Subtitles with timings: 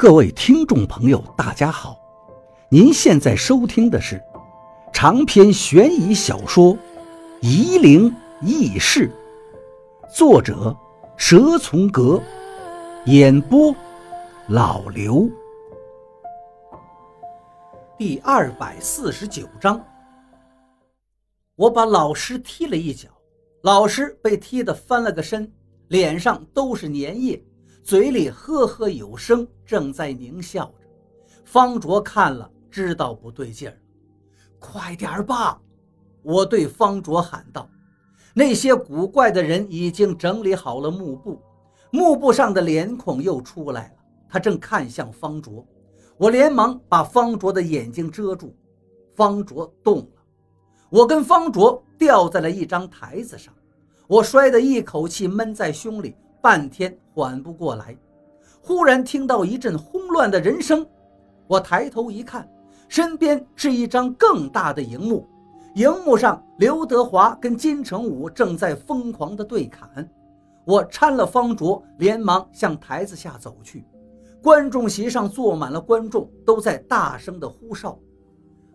[0.00, 1.94] 各位听众朋友，大家好！
[2.70, 4.18] 您现在收听的是
[4.94, 6.74] 长篇悬疑小说
[7.42, 8.10] 《夷陵
[8.40, 9.12] 轶事》，
[10.16, 10.74] 作者
[11.18, 12.18] 蛇从阁，
[13.04, 13.76] 演播
[14.48, 15.28] 老刘。
[17.98, 19.84] 第二百四十九章，
[21.56, 23.10] 我把老师踢了一脚，
[23.60, 25.52] 老师被踢得翻了个身，
[25.88, 27.44] 脸上都是粘液。
[27.82, 30.86] 嘴里呵呵有声，正在狞笑着。
[31.44, 33.76] 方卓看了，知道不对劲儿，
[34.58, 35.60] 快点吧！
[36.22, 37.68] 我对方卓喊道。
[38.34, 41.42] 那些古怪的人已经整理好了幕布，
[41.90, 43.94] 幕布上的脸孔又出来了。
[44.28, 45.66] 他正看向方卓，
[46.16, 48.54] 我连忙把方卓的眼睛遮住。
[49.16, 50.22] 方卓动了，
[50.88, 53.52] 我跟方卓掉在了一张台子上，
[54.06, 56.14] 我摔得一口气闷在胸里。
[56.40, 57.96] 半天缓不过来，
[58.62, 60.86] 忽然听到一阵轰乱的人声，
[61.46, 62.48] 我抬头一看，
[62.88, 65.28] 身边是一张更大的荧幕，
[65.74, 70.08] 荧幕上刘德华跟金城武正在疯狂的对砍。
[70.64, 73.84] 我搀了方卓，连忙向台子下走去。
[74.42, 77.98] 观众席上坐满了观众，都在大声的呼哨。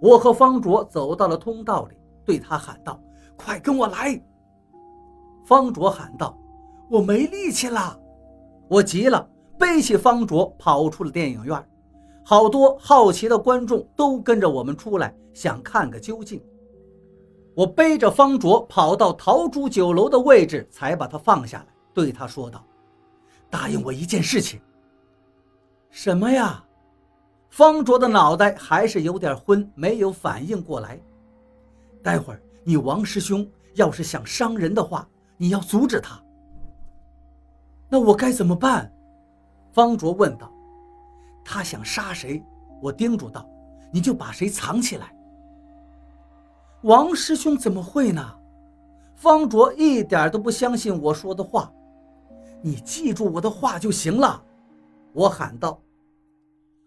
[0.00, 2.98] 我和方卓走到了通道里，对他喊道
[3.36, 4.18] ：“快跟我来！”
[5.44, 6.39] 方卓喊道。
[6.90, 7.96] 我没力气了，
[8.68, 11.64] 我急了，背起方卓跑出了电影院。
[12.24, 16.42] 好多好奇的观众都跟着我们出来，想看个究竟。
[17.54, 22.64] 我背着方卓跑到桃珠酒楼的位置，才把他放下来，对他说道
[23.48, 24.60] ：“答应我一件事情。
[25.90, 26.64] ”“什么呀？”
[27.50, 31.00] 方卓的脑袋还是有点昏，没有反应过来。
[32.02, 36.20] 待会儿你王师兄要是想伤人的话，你要阻止他。
[37.90, 38.90] 那我该怎么办？
[39.72, 40.50] 方卓问道。
[41.44, 42.42] 他想杀谁？
[42.80, 43.48] 我叮嘱道
[43.92, 45.14] ：“你就把谁藏起来。”
[46.82, 48.36] 王师兄怎么会呢？
[49.16, 51.70] 方卓一点都不相信我说的话。
[52.62, 54.42] 你记住我的话就行了，
[55.12, 55.80] 我喊道。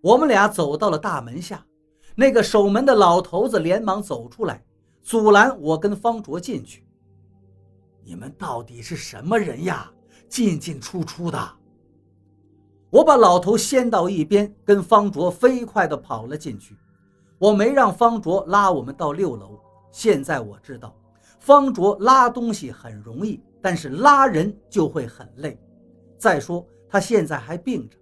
[0.00, 1.64] 我们俩走到了大门下，
[2.14, 4.62] 那个守门的老头子连忙走出来，
[5.02, 6.86] 阻拦我跟方卓进去。
[8.04, 9.90] 你们到底是什么人呀？
[10.28, 11.38] 进进出出的，
[12.90, 16.76] 我把老头掀到一边，跟方卓飞快地跑了进去。
[17.38, 19.60] 我没让方卓拉我们到六楼。
[19.92, 20.96] 现在我知道，
[21.38, 25.56] 方卓拉东西很容易，但是拉人就会很累。
[26.18, 27.96] 再说他现在还病着，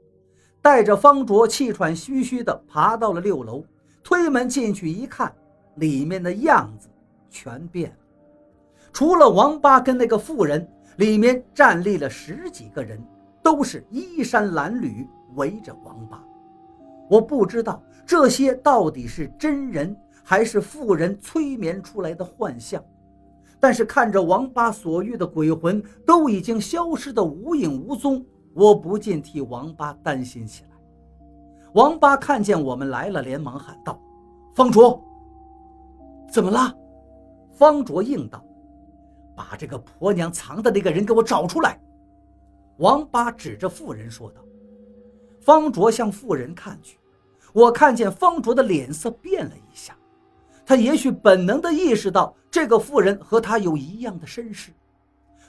[0.62, 3.62] 带着方卓气喘吁吁地爬到了六楼，
[4.03, 5.34] 推门进去一看，
[5.77, 6.89] 里面的样子
[7.28, 7.97] 全变了，
[8.93, 10.66] 除了王八跟那个妇人。
[10.97, 13.03] 里面站立了十几个人，
[13.42, 16.22] 都是衣衫褴褛，围着王八。
[17.08, 22.82] 我不知道这些到底是真人还是妇人催眠出来的幻象，
[23.60, 28.24] 但是看着王八所遇的鬼魂都已经消失得无影无踪，
[28.54, 30.70] 我不禁替王八担心起来。
[31.74, 33.98] 王八看见我们来了，连忙喊道
[34.54, 35.03] ：“方卓，
[36.30, 36.74] 怎么了？”
[37.53, 38.44] 方卓应道。
[39.50, 41.80] 把这个婆娘藏的那个人给我找出来！
[42.78, 44.41] 王八指着妇人说道。
[45.41, 46.98] 方卓向妇人看去，
[47.53, 49.97] 我看见方卓的脸色变了一下，
[50.64, 54.70] 他也许本能地意识到这个妇人和他有一样的身世。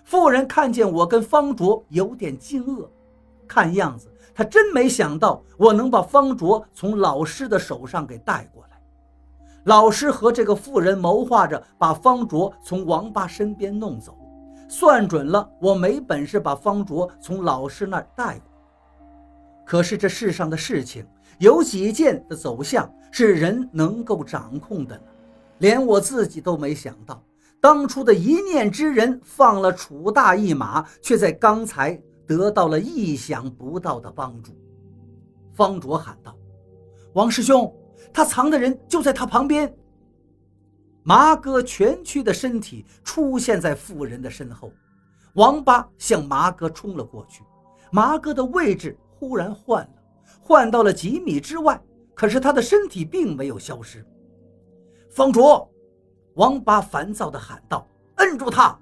[0.03, 2.87] 妇人看见我跟方卓有点惊愕，
[3.47, 8.72] 看样子他真没想到我能把方卓从老师的手上给带过来。
[9.65, 14.17] 老师和这个妇人谋划着把方卓从王八身边弄走，
[14.67, 18.51] 算准了我没本事把方卓从老师那儿带过。
[19.65, 21.05] 可是这世上的事情
[21.39, 25.03] 有几件的走向是人能够掌控的呢？
[25.59, 27.23] 连我自己都没想到，
[27.61, 31.97] 当初的一念之人放了楚大一马，却在刚才
[32.27, 34.51] 得到了意想不到的帮助。
[35.53, 36.35] 方卓喊道
[37.13, 37.73] ：“王师兄。”
[38.11, 39.73] 他藏的人就在他旁边。
[41.03, 44.71] 麻哥蜷曲的身体出现在妇人的身后，
[45.33, 47.43] 王八向麻哥冲了过去。
[47.91, 49.93] 麻哥的位置忽然换了，
[50.41, 51.79] 换到了几米之外，
[52.15, 54.05] 可是他的身体并没有消失。
[55.11, 55.69] 方卓，
[56.35, 57.85] 王八烦躁地喊道
[58.17, 58.79] ：“摁住他！”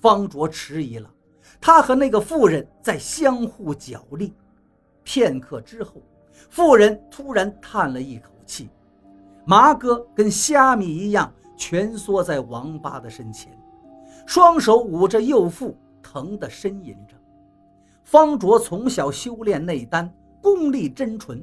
[0.00, 1.08] 方卓迟疑了，
[1.60, 4.34] 他和那个妇人在相互角力。
[5.04, 6.02] 片刻之后。
[6.50, 8.68] 妇人突然叹了一口气，
[9.44, 13.52] 麻哥跟虾米一样蜷缩在王八的身前，
[14.26, 17.14] 双手捂着右腹，疼得呻吟着。
[18.04, 21.42] 方卓从小修炼内丹，功力真纯，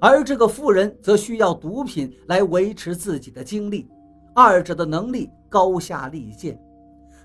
[0.00, 3.88] 而这个妇人则需要毒品来维持自己的精力，
[4.34, 6.58] 二者的能力高下立见。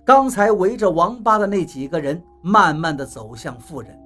[0.05, 3.97] 刚才围着王八的那几个人慢慢的走向妇人，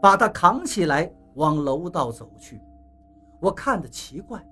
[0.00, 2.60] 把她扛起来往楼道走去。
[3.40, 4.46] 我看得奇怪，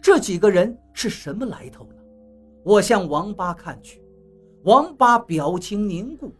[0.00, 1.94] 这几个人是什么来头呢？
[2.62, 4.02] 我向王八看去，
[4.62, 6.32] 王八表情凝固。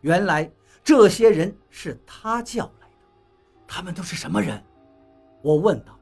[0.00, 0.50] 原来
[0.82, 2.94] 这些人是他叫来的。
[3.66, 4.62] 他们都是什么人？
[5.42, 5.98] 我问道。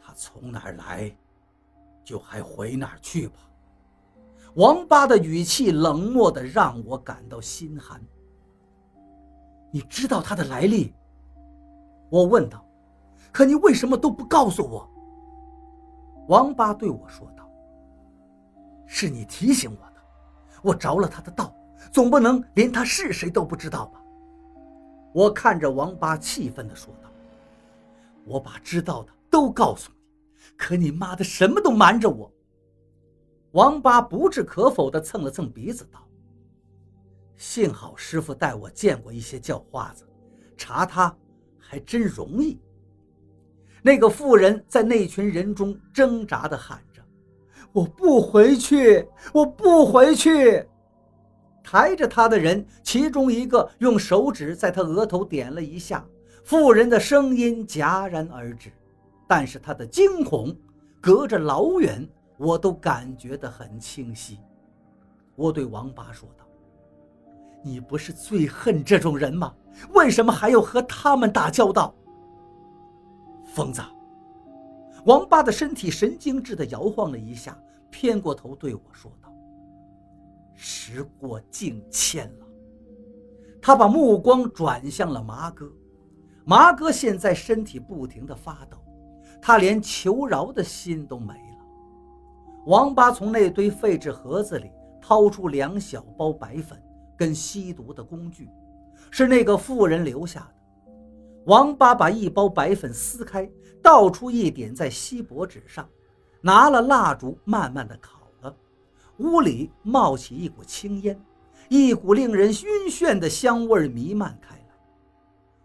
[0.00, 1.14] 他从哪儿来，
[2.02, 3.36] 就还回哪儿去吧。
[4.56, 8.00] 王八的语气冷漠的让我感到心寒。
[9.72, 10.92] 你知道他的来历？
[12.14, 12.64] 我问道。
[13.32, 14.88] 可你为什么都不告诉我？
[16.28, 17.50] 王八对我说道
[18.86, 20.00] ：“是你提醒我的，
[20.62, 21.52] 我着了他的道，
[21.92, 24.00] 总不能连他是谁都不知道吧？”
[25.12, 27.10] 我看着王八，气愤地说道
[28.24, 29.96] ：“我把知道的都告诉你，
[30.56, 32.32] 可你妈的什么都瞒着我。”
[33.50, 35.98] 王八不置可否地蹭了蹭鼻子道
[37.34, 40.08] ：“幸好师傅带我见过一些叫花子，
[40.56, 41.12] 查他
[41.74, 42.60] 还真容易。”
[43.82, 47.02] 那个妇人在那群人中挣扎地喊着
[47.72, 50.64] ：“我不回去，我不回去！”
[51.64, 56.06] 抬着她的人，其中一个用手指在她额头点了一下，
[56.44, 58.70] 妇人的声音戛然而止。
[59.26, 60.56] 但是她的惊恐，
[61.00, 64.38] 隔着老远我都感觉得很清晰。
[65.34, 66.46] 我对王八说道
[67.64, 69.54] ：“你不是最恨这种人吗？
[69.94, 71.92] 为什么还要和他们打交道？”
[73.54, 73.80] 疯子，
[75.06, 77.58] 王八的身体神经质地摇晃了一下，
[77.90, 79.32] 偏过头对我说道
[80.54, 82.46] ：“时过境迁了。”
[83.62, 85.72] 他把目光转向了麻哥，
[86.44, 88.76] 麻哥现在身体不停地发抖，
[89.40, 91.64] 他连求饶的心都没了。
[92.66, 94.70] 王八从那堆废纸盒子里
[95.00, 96.78] 掏出两小包白粉
[97.16, 98.48] 跟吸毒的工具，
[99.10, 100.54] 是那个妇人留下的。
[101.46, 103.50] 王八把一包白粉撕开，
[103.82, 105.88] 倒出一点在锡箔纸上，
[106.40, 108.56] 拿了蜡烛慢慢的烤了。
[109.18, 111.20] 屋里冒起一股青烟，
[111.68, 114.64] 一股令人晕眩的香味弥漫开来。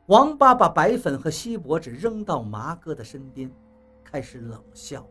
[0.07, 3.49] 王八把白粉和锡箔纸扔到麻哥的身边，
[4.03, 5.07] 开始冷笑。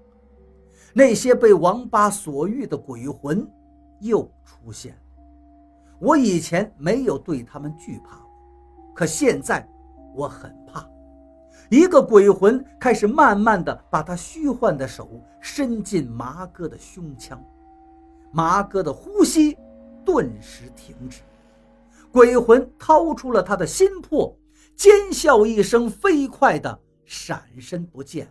[0.93, 3.49] 那些被王八所遇的鬼魂
[4.01, 5.01] 又出现了。
[6.01, 8.21] 我以前没有对他们惧怕，
[8.95, 9.69] 可现在。
[10.15, 10.85] 我很怕，
[11.71, 15.09] 一个鬼魂开始慢慢的把他虚幻的手
[15.41, 17.41] 伸进麻哥的胸腔，
[18.33, 19.57] 麻哥的呼吸
[20.05, 21.21] 顿时停止，
[22.11, 24.37] 鬼魂掏出了他的心魄，
[24.75, 28.29] 尖笑一声，飞快的闪身不见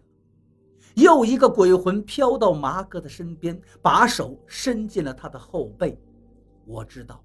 [0.95, 5.97] 又一个鬼魂飘到麻哥的身边，把手伸进了他的后背，
[6.65, 7.23] 我知道，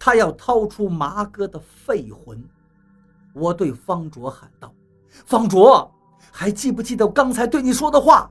[0.00, 2.42] 他要掏出麻哥的废魂。
[3.34, 4.74] 我对方卓喊道
[5.26, 5.88] ：“方卓，
[6.32, 8.28] 还记不记得刚才对你说的话？”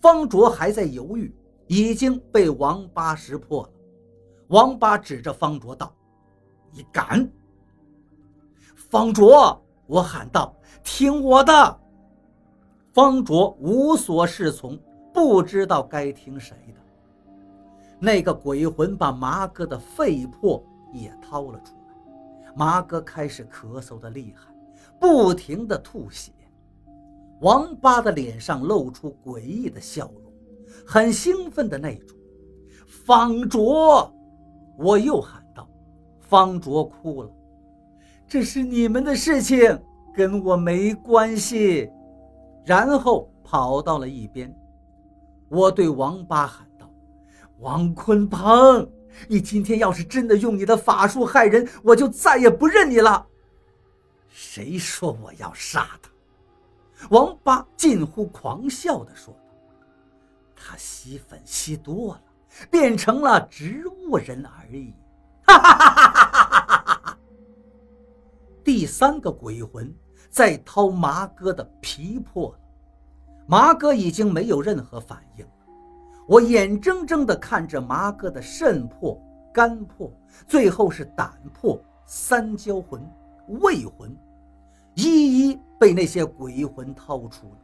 [0.00, 1.32] 方卓还在犹豫，
[1.66, 3.70] 已经被王八识破了。
[4.48, 5.94] 王八指着方卓道
[6.72, 7.30] ：“你敢！”
[8.74, 11.80] 方卓，我喊道：“听我的！”
[12.94, 14.78] 方卓无所适从，
[15.12, 16.80] 不知道该听谁的。
[17.98, 20.62] 那个鬼魂把麻哥的肺魄
[20.92, 22.52] 也掏了出来。
[22.54, 24.52] 麻哥开始咳嗽的厉害，
[24.98, 26.32] 不停的吐血。
[27.40, 30.32] 王八的脸上露出诡异的笑容，
[30.86, 32.16] 很兴奋的那种。
[33.04, 34.10] 方卓，
[34.78, 35.68] 我又喊道。
[36.20, 37.30] 方卓哭了。
[38.26, 39.78] 这是你们的事情，
[40.14, 41.90] 跟我没关系。
[42.64, 44.52] 然后跑到了一边。
[45.48, 46.65] 我对王八喊
[47.60, 48.90] ：“王坤鹏。”
[49.28, 53.26] 你今天要是真的用你的法术害人，我就再也不认你了。
[54.28, 56.10] 谁说我要杀他？
[57.08, 59.40] 王八近乎狂笑地说道
[60.54, 62.22] ：“他吸粉吸多了，
[62.70, 64.92] 变成了植物人而已。”
[65.48, 67.18] 哈哈哈哈哈哈！
[68.62, 69.94] 第三个鬼魂
[70.28, 72.58] 在掏麻哥的皮破了，
[73.46, 75.46] 麻哥已经没有任何反应。
[76.26, 79.16] 我眼睁睁地看着麻哥的肾破、
[79.54, 80.12] 肝破，
[80.48, 83.00] 最后是胆破、三焦魂、
[83.60, 84.14] 胃魂，
[84.94, 87.58] 一一被那些鬼魂掏出了。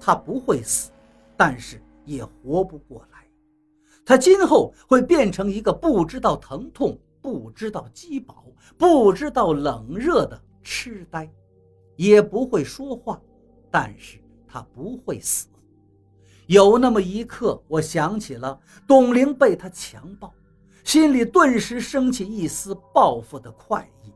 [0.00, 0.90] 他不会死，
[1.36, 3.24] 但是也活不过来。
[4.04, 8.44] 他今后会变成一个不知道疼痛、不知道饥饱、
[8.76, 11.30] 不知道冷热的痴呆。
[11.94, 13.20] 也不会说话，
[13.70, 15.46] 但是他不会死。
[16.46, 20.32] 有那么一刻，我想起了董玲被他强暴，
[20.84, 24.12] 心里顿时升起一丝报复的快意。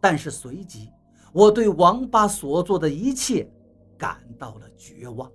[0.00, 0.90] 但是随即，
[1.32, 3.50] 我对王八所做的一切
[3.96, 5.30] 感到了绝望。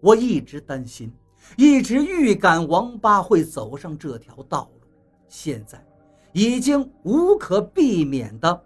[0.00, 1.12] 我一直担心，
[1.56, 4.88] 一直预感王八会走上这条道路，
[5.28, 5.84] 现在
[6.32, 8.64] 已经无可避免的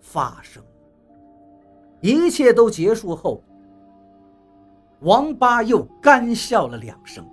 [0.00, 0.62] 发生。
[2.00, 3.44] 一切都结束后。
[5.00, 7.24] 王八又干笑了两声。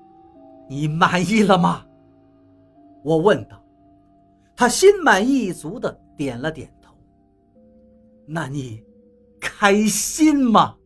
[0.68, 1.84] “你满意了吗？”
[3.02, 3.62] 我问道。
[4.56, 6.94] 他心满意足的点了点头。
[8.26, 8.82] “那你
[9.38, 10.76] 开心吗？”